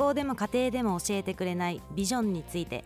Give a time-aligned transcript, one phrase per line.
[0.00, 2.84] 校でも家庭でも教えてくれないビジョンについて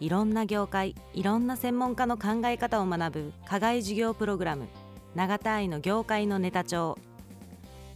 [0.00, 4.68] いろんな業界いろんな専門家の考え方を学ぶ課外授業プログラム
[5.14, 6.98] 永田愛の業界のネタ帳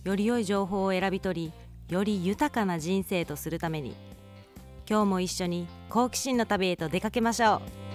[0.04, 3.94] より良い情報を選び取りより豊かな人生とするために
[4.88, 7.85] 今日も一緒に好奇心の旅へと出かけましょう。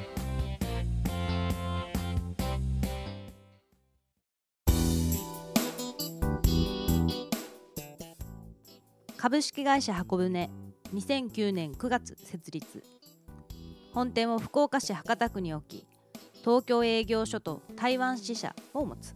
[9.21, 10.49] 株式会社箱舟
[10.95, 12.83] 2009年9月設立。
[13.93, 15.85] 本店を福岡市博多区に置き
[16.39, 19.13] 東京営業所と台湾支社を持つ。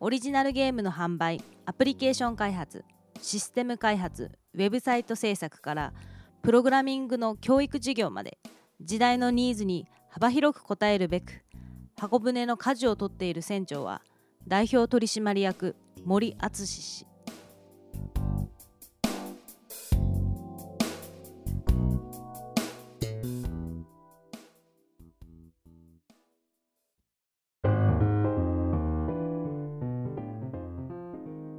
[0.00, 2.84] オリジナルゲームの販売アプリケーション開発
[3.22, 5.94] システム開発ウェブサイト制作から
[6.42, 8.36] プログラミングの教育事業まで
[8.82, 11.42] 時代のニーズに幅広く応えるべく
[11.98, 14.02] 箱舟の舵を取っている船長は
[14.46, 15.74] 代表取締役
[16.04, 17.05] 森敦氏。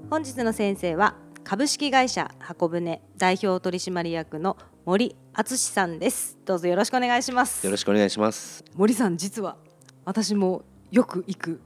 [0.09, 4.55] 本日の先生は株式会社箱舟代表取締役の
[4.85, 6.37] 森敦さんです。
[6.45, 7.65] どうぞよろしくお願いします。
[7.65, 8.63] よろしくお願いします。
[8.73, 9.57] 森さん実は
[10.05, 11.61] 私もよく行く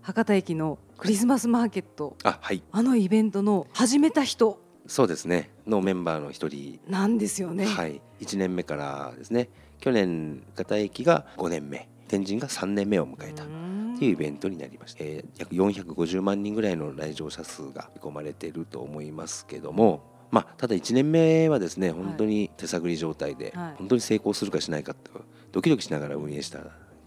[0.00, 2.16] 博多駅のクリスマスマーケット。
[2.24, 2.62] あはい。
[2.72, 4.58] あのイベントの始めた人。
[4.86, 5.50] そうですね。
[5.66, 6.80] のメンバーの一人。
[6.88, 7.66] なんですよね。
[7.66, 8.00] はい。
[8.22, 9.50] 1年目からですね。
[9.80, 11.90] 去年博多駅が5年目。
[12.08, 13.44] 天神が3年目を迎えた
[14.04, 25.10] いうイベントになりまして、えー、約450万人ぐらいの来場者数が見込まれていると思いますけどもまあ、ただ1年目はですね本当に手探り状態で、はい、本当に成功するかしないかって
[25.52, 26.60] ドキドキしながら運営した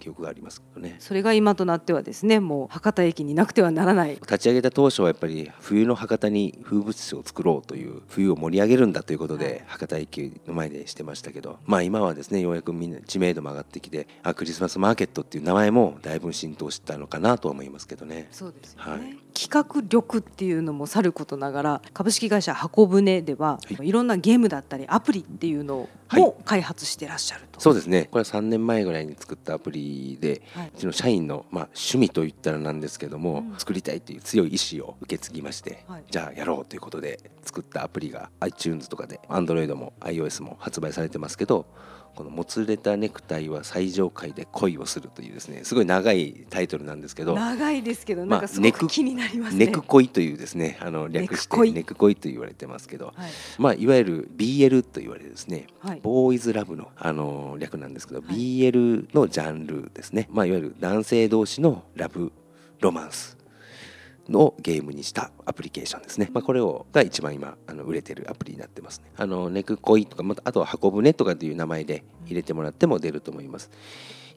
[0.06, 0.98] 記憶がありますけどね。
[1.00, 4.12] それが今となってはですねもう博多駅になくてはならない。
[4.12, 18.28] 立ち上げた当初はやっぱり冬の博多に風物詩を作ろうという冬を盛り上げるんだということで、はい、博多駅の前でしてましたけどまあ今はですねようやくみんな知名度も上がってきてあクリスマスマーケットっていう名前もだいぶ浸透したのかなと思いますけどね。
[18.32, 28.08] そうです、ね、はい、企画力っていうのもさることながら株式会社箱舟では、はい、いろんなゲームだったりアプリっていうのも開発してらっしゃると、そうですね。
[28.12, 41.66] これは3年前ぐらいに作ったアプリで、はい、うちの社員の、まあ、趣味といったらなんですけども、うん、作りたいという強い意志を受け継ぎまして、はい、じゃあやろうということで作ったアプリが iTunes とかで Android も iOS も発売されてますけど
[42.16, 52.16] このもつれたネクタイは最上階で恋をするというですねすごい長いタイトルなんですけど長いですけどなんかすごく気になりますね、ネク恋というですねあの略してネク恋。
[52.16, 53.16] と言われてますけど、はい。
[53.58, 60.28] まあいわゆる BL と言われるですね、はい、ボーイズラブのあの略なんですけど、はい、BL のジャンルですね。
[60.32, 62.32] まあいわゆる男性同士のラブ
[62.80, 63.38] ロマンス
[64.30, 66.30] のゲームにしたアプリケーションですね。
[66.34, 69.12] まあ、これをが一番今あの売れてるアプリになってますね。
[69.18, 73.70] あのネクコイとか、またあとは箱舟とかという名前で入れてもらっても出ると思います。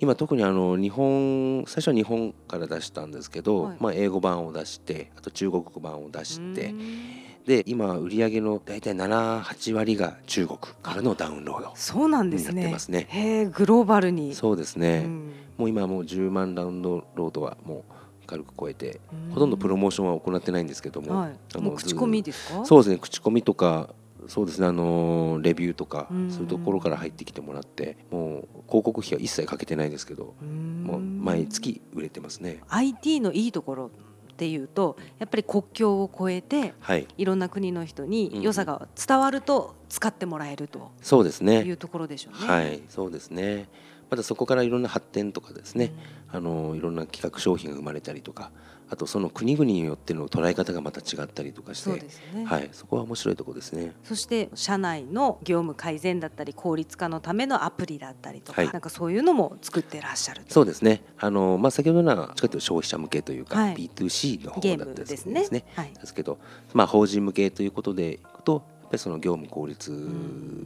[0.00, 6.72] 今特にあの日本最初は日本から出したんですけど、はい、まあ、英語版を出してあと中国語版を出して
[7.46, 12.76] で今売り上げの大体78割が中国からのダウンロードそうなんですね。
[12.88, 15.08] ねへグローバルにそうですね。
[15.56, 17.92] もう今もう10万ダウンロードはもう
[18.28, 19.00] 軽く超えて
[19.32, 22.64] ほとんどプロモーションは行ってないんですけども、はい、あの口コミですか？
[22.64, 23.88] そうですね口コミとか
[24.26, 30.34] そうですねあのレビューとかそういうところから入ってきてもらってもう広告費は一切かけてないですけど
[30.84, 32.60] もう毎月売れてますね。
[32.68, 33.90] IT のいいところ
[34.32, 41.62] っていうとやっぱり国境を越えて、はい、いろんな国の人に良さが伝わると使ってもらえると、そうですね。
[41.62, 42.46] いうところでしょうね。
[42.46, 43.68] はいそうですね
[44.10, 45.92] またそこからいろんな発展とかですね、
[46.30, 48.50] あのいろんな企画商品が生まれたりとか
[48.90, 51.90] あとその国々によっての捉え方がまた違ったりとかして、
[52.34, 53.94] ね、はい、そこは面白いところですね。
[54.02, 61.02] そして社内の業務改善だったり効率化のためのアプリだったりとか、はい、なんかそういうのも作ってらっしゃるそうですね。
[61.18, 65.40] あの、まあ、先ほどのは消費者向けというか、はい、B2C の方だったですね。
[65.40, 66.38] ですね、はい、ですけど、
[66.72, 69.90] まあ、法人向けということでいくとぱりその業務効率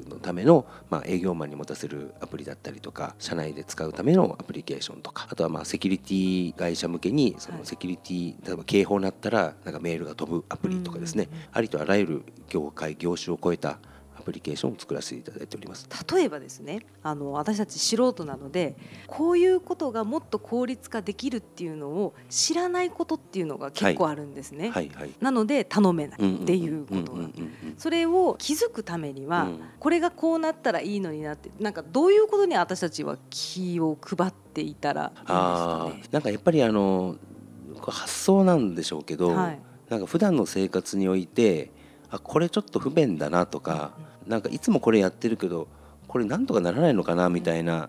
[0.09, 13.79] のための、まあ、営業マンに持たせるアプリだったりとか社内で使うためのアプリケーションとかあとはまあセキュリティ会社向けにそのセキュリティ例えば警報になったらなんかメールが飛ぶアプリとかですね、ありとあらゆる業界業種を超えた
[14.23, 15.89] アプリケーションを作らせていただいております。
[16.15, 18.77] 例えばですねあの私たち素人なので
[19.09, 24.89] こういうことがもっと効率化できるっていうのを知らないことっていうのが結構あるんですね、はい。
[24.89, 25.03] はい。
[25.03, 27.29] はい、なので頼めないっていうことが。
[27.77, 36.03] それを気づくためには、うん、これがこうなったらいいのになってなんかどういうことに私たちは気を配っていたらいいですかね。
[36.13, 37.17] なんかやっぱりあの
[37.81, 39.59] 発想なんでしょうけど、はい、
[39.89, 41.71] なんか普段の生活において
[42.11, 43.93] あこれちょっと不便だなとか、
[44.27, 45.69] なんかいつもこれやってるけど
[46.09, 47.89] これなんとかならないのかなみたいな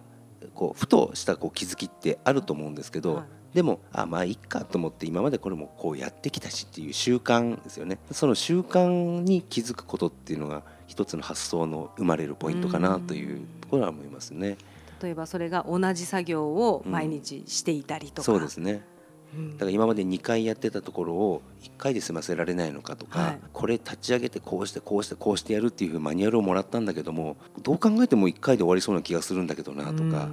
[0.53, 7.97] こうふとしたこう気づきってあると思うんですけど、はい、でもあまあいっかと思って今までこれもこうやってきたしっていう習慣ですよね。
[8.11, 14.57] その習慣に気づくことっていうのが一つの発想の生まれるポイントかなというところは思いますね。
[15.01, 18.85] 例えばそれが同じ作業を毎日していたりとか、うん、そうですね
[19.53, 30.29] だから今まで2回やってたところを1回で済ませられないのかとか、はい、これ立ち上げてこうしてこうしてこうしてやるっていうマニュアルをもらったんだけどもどう考えても1回で終わりそうな気がするんだけどなとか。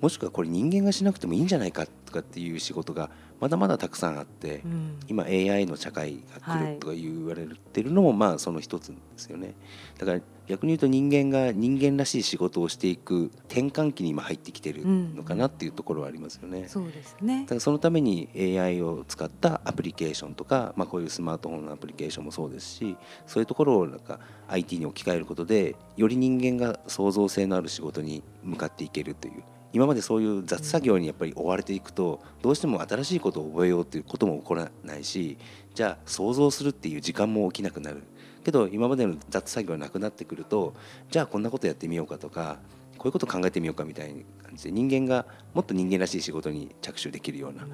[0.00, 3.10] もしくはこれ人間がしなくてもいいんじゃないかとかっていう仕事が
[3.40, 9.54] まだまだたくさんあって、うん、今 AI の社会が来るとか言われてるのもまあその一つですよね。
[9.98, 16.60] だから逆に言うと人間が人間らしい仕事をしていく転換期に今入ってきてるのかなっていうところはありますよね。
[16.60, 17.42] うん、そうですね。
[17.42, 22.96] だからそのために AI を使ったアプリケーションとか、まあ、こういうスマートフォンのアプリケーションもそうですし
[23.26, 24.18] そういうところをなんか
[24.48, 29.42] IT に置き換えることでより人間が創造性のある仕事に向かっていけるという
[29.78, 35.38] 今までそういう雑作業にやっぱり追われていくとどうしても新しいことを覚えようっていうことも起こらないし
[35.72, 38.02] じゃあ想像するっていう時間も起きなくなる。
[38.42, 40.74] けど今までの雑作業がなくなってくると
[41.12, 42.58] じゃあこんなことやってみようかとか
[42.96, 47.68] こういうこと考えてみようかみたいな感じで人間がもっと人間らしい仕事に着手できるような、ま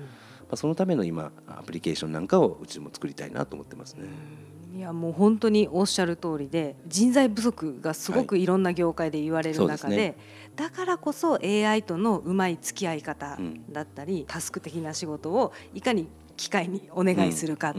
[0.50, 4.08] あ、そのための今アプリケーションなんかをうちも作りたいなと思ってますね。
[4.75, 8.44] いやもう本当におっしゃる通りで人材不足がすごくい。
[8.44, 10.17] ろんな業界で言われる中ではいでね、
[10.56, 13.38] だからこそ AI とのうまい付き合い方
[13.71, 17.75] だったり、うん、タスク的な仕事をいかに機会にお願いするかっ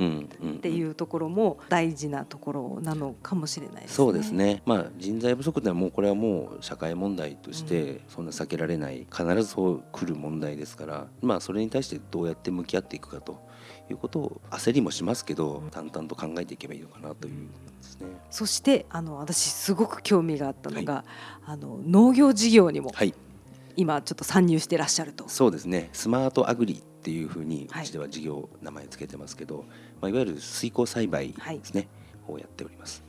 [0.62, 3.96] ていうところも大事なところなのかもしれないですね。
[3.96, 4.62] そうですね。
[4.66, 13.46] まあ人材不足ではもうこれはもう社会問題としてそんな避けられない必ずそう来る問題ですから、まあそれに対してどうやって向き合っていくかと
[13.90, 18.08] いうことを焦りもしますけど淡々と考えていけばいいのかなというですね。
[18.32, 21.04] そしてあの私すごく興味があったのが、はい、
[21.46, 23.14] あの農業事業にも、はい、
[23.76, 25.28] 今ちょっと参入してらっしゃると。
[25.30, 25.90] そうですね。
[25.94, 29.74] スマートアグリっていうふうにうちでは事業名前つけてますけど、はいま
[30.08, 31.34] あ、いわゆる水耕栽培で
[31.64, 31.88] すね、
[32.26, 33.04] はい、をやっております。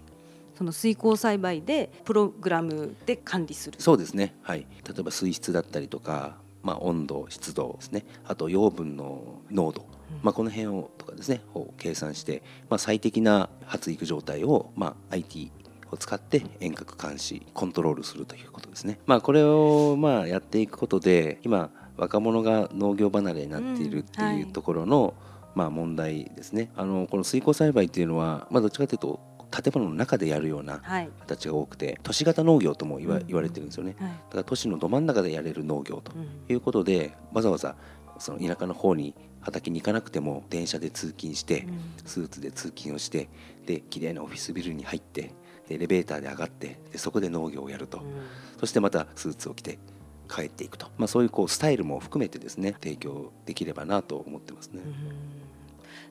[0.57, 3.79] その水耕栽培でプログラムで管理する。
[3.79, 8.07] そうですね、はい、例えば水質だったりとか、まあ、温度湿度ですね。
[8.25, 9.89] あと養分の濃度、うん、
[10.27, 15.53] まあ、この辺をとかですねを計算して、まあ、最適な発育状態を、まあ、IT
[15.93, 18.99] を使って遠隔監視コントロールするということですね。
[19.07, 25.15] まあ、これをまあやっていくことで今若者が農業離れになっているっていうところの、
[25.55, 26.73] まあ、問題ですね。
[26.75, 29.21] あのこの水耕栽培っていうのは、まあ、どっちかというと
[29.53, 30.83] 建物の中でやるような
[31.21, 36.11] 形が多くて、はい、都市型農業とも言わ,、言われてるんですよね、はい、だから都市のど真ん中でやれる農業と
[36.49, 37.77] いうことで、わざわざ
[38.19, 39.15] その田舎の方に
[39.47, 41.67] 畑に行かなくても電車で通勤して、
[42.05, 43.29] スーツで通勤をして
[43.65, 45.33] で綺麗なオフィスビルに入って
[45.71, 48.03] エレベーターで上がってでそこで農業をやると、
[48.59, 49.79] そしてまたスーツを着て
[50.29, 54.83] 帰っていくと、まあ、そういうこうスタイルも含めてですね提供できればなと思ってますね。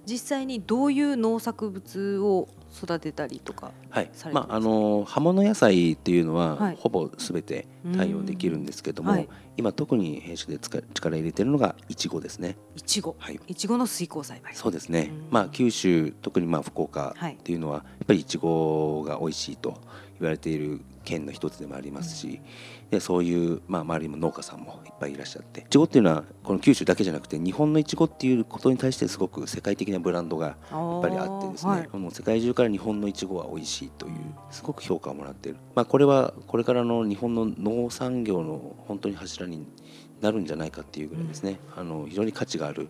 [0.06, 2.48] 実際にどういう農作物を
[2.84, 4.12] 育てたりとかはい。
[4.32, 12.58] まあ、あの葉物野菜っていうのは、はい、ほぼすべて対応できるんですけども、はい、今特に編集で力入れてるのがいちごですね。
[12.76, 13.40] いちごはい。
[13.48, 14.54] いちごの水耕栽培。
[14.56, 19.80] そうですね、まあ九州特にまあ福岡っていうのは、やっぱりいちごが美味しいと
[20.20, 22.42] 言われている県の一つでもありますし、
[22.92, 34.14] でそういう、まあ、周りも農家さんもいっぱいいらっしゃっていちごっていうのはこの九州だけじゃなくて日本のいちごっていうことに対してすごく世界的なブランドがやっぱりあってですね、はい、もう世界中から日本のいちごは美味しいという
[34.52, 39.66] すごく評価をもらっている、まあ、これはこれからの日本の農産業の本当に柱に
[40.22, 42.88] なるんじゃないかっていうぐらいですね、うん、あの非常に価値がある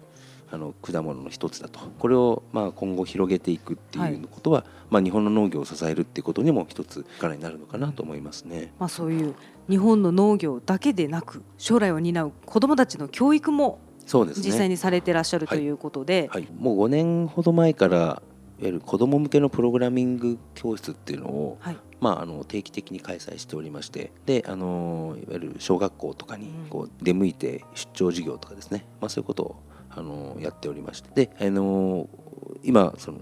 [0.52, 1.80] あの果物の一つだと。
[2.00, 8.74] これをまあ今後広げていくっていうことは、はい、まあ、日本の農業を支えるっていうことにも一つ力になるのかなと思いますね。
[8.80, 9.36] まあ、そういう
[9.70, 18.22] 日本の農業だけでなく将来を担う子どもたちの教育もそうです、ね、実際にされてらっしゃるということで、はい、はい、もう5年ほど前からいわ
[18.62, 24.12] ゆる子ども向けのプログラミング教室っていうのを、はい、まあ、あの定期的に開催しておりまして。
[24.25, 29.56] であのいわゆる小学校とかにこう出向いて出張授業とかですね、まあ、そういうことを
[29.96, 31.28] あのやっておりまして。
[31.28, 32.10] で、あの
[32.64, 33.20] 今その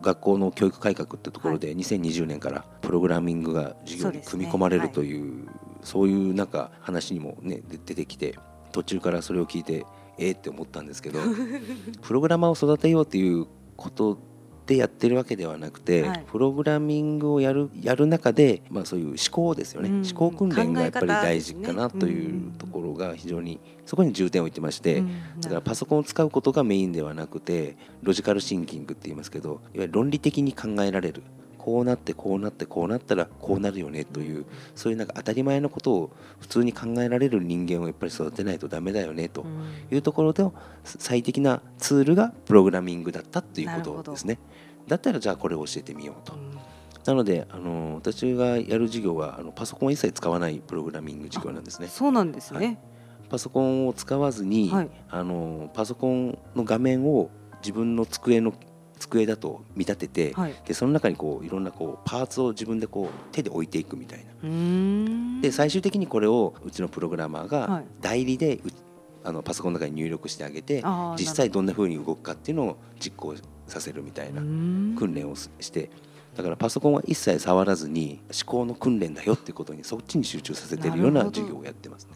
[0.00, 5.48] 学校の教育改革ってところで2020年からプログラミングが授業に組み込まれるという
[5.82, 8.38] そういうなんか話にもね出てきて
[8.72, 9.86] 途中からそれを聞いて
[10.18, 11.18] ええって思ったんですけど
[12.02, 14.18] プログラマーを育てようっていうこと
[14.66, 31.22] でやってるわけではなくて、はい、プログラミングをやるやる中で、まあ、そういう思考ですよね、うん、思考訓練がやっぱり大事かなというところが非常にそこに重点を置いてまして、うん、だからパソコンを使うことがメインではなくてロジカルシンキングって言いますけどいわゆる論理的に考えられる
[31.64, 34.44] こうなってこうなってこうなったらこうなるよねという
[34.74, 39.46] そういうなんか当たり前のことを普通に考えられる人間をやっぱり育てないとダメだよねと
[39.90, 40.44] いうところで
[40.84, 44.38] 最適なツールがプログラミングだったということですね。
[44.86, 46.34] だったらじゃあこれを教えてみようと。
[47.06, 51.88] なのであの私がやる授業はあのパソコンを一切使わないプログラミング授業なんですね。
[51.88, 52.78] そうなんですね、はい、
[53.30, 57.30] パソコンを使わずに、はい、あのパソコンの画面を
[57.62, 58.52] 自分の机の
[59.08, 65.40] 机だと見立てて、はい、でその中にこういろんなこうパーツを自分でこう手で置いていくみたいな。
[65.40, 68.60] で最終的にこれをうちのプログラマーが代理で、
[69.22, 70.84] あのパソコンの中に入力してあげて
[71.18, 73.34] 実際どんなふうに動くかっていうのを実行
[73.66, 74.40] させるみたいな
[74.98, 75.90] 訓練をして
[76.34, 82.14] だからパソコンは一切触らずに思考の訓練だよっていうことにそっちに集中させてるような授業をやってますね。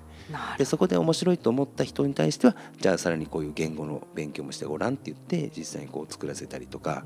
[0.59, 7.05] でそこで面白いと思った人に対してはじゃあさらにこういう言語の勉強もしてごらんって言って実際にこう作らせたりとか、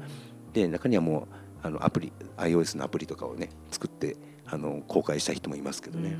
[0.52, 1.28] で中にはも
[1.62, 4.16] うあのアプリ iOS のアプリとかをね作って
[4.46, 6.16] あの公開した人もいますけどね。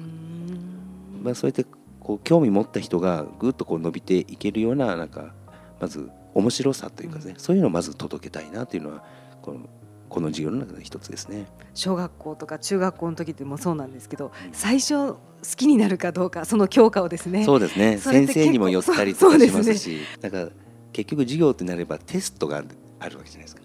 [1.23, 1.65] まあ、そうやって
[2.01, 5.35] こう興味持った人がぐっとこう伸びていけるようななんか
[5.81, 9.05] まず面白さというかね、そういうのをまず届けたいなというのは
[9.43, 9.69] この
[10.13, 11.47] この授業の中で一つですね。
[11.73, 15.19] 小学校とか中学校の時でもそうなんですけど、最初好
[15.57, 17.45] きになるかどうかその教科をですね。
[17.45, 17.97] そうですね。
[17.97, 20.49] 先生にも寄ったりとかしますし、ね、だから
[20.93, 22.63] 結局授業ってなればテストが
[23.01, 23.63] あるわけじゃないですか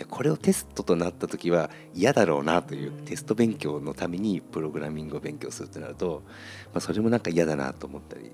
[0.00, 6.22] じゃこれをテストとなった時は嫌だろうなというテスト勉強のためにプログラミングを勉強するとなると、
[6.72, 8.30] まあ、それもなんか嫌だなと思ったり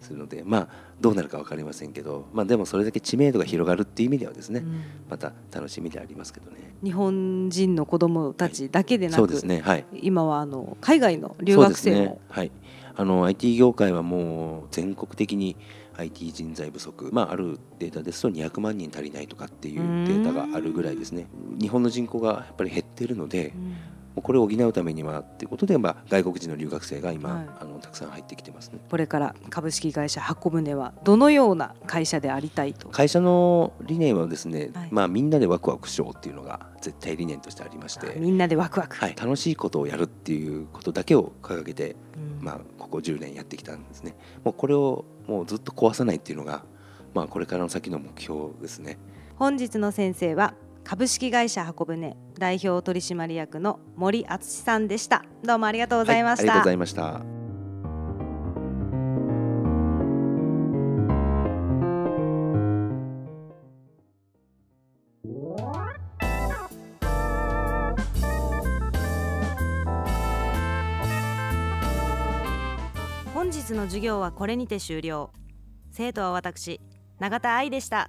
[0.00, 0.68] するのでまあ
[1.00, 6.58] どうなるか分かりませんけど、まあ、でもそれだけ知名度が広がるっていう意味ではですね、うん、また楽しみでありますけどね。
[6.84, 12.52] 日本人の子どもたちだけでなく、はい、そうですね、はい、今はあの海外の留学生も、ね、はい。
[12.94, 15.56] あの IT 業界はもう全国的に
[15.98, 21.26] IT 人材不足、まあ、あるデータですと200万人足りないとかっていうデータがあるぐらいですね。
[21.60, 23.52] 日本の人口がやっぱり減ってるので、
[24.22, 28.78] これを補うためにはということで、まあ、外国人の留学生が今、はい、あのたくさん入ってきてますね。
[28.90, 32.88] これから株式会社箱舟はどのような会社でありたいと？
[32.88, 44.16] 会社の理念はですね、はい、まあ、みんなでワクワクしようっていうのが絶対理念としてありましてみんなでワクワク、はい、楽しいことをやるっていうことだけを掲げて、うん、まあ、ここ10年やってきたんですね。
[44.44, 46.64] もうこれをもうずっと壊さないっていうのが、
[47.14, 48.98] まあ、これからの先の目標ですね。
[49.36, 50.54] 本日の先生は
[50.88, 55.22] 株式会社箱舟代表取締役の森敦さんでした。
[55.44, 57.20] どうもありがとうございました、はい、ありがとうございました。
[73.34, 75.32] 本日の授業はこれにて終了。
[75.90, 76.80] 生徒は私
[77.18, 78.08] 永田愛でした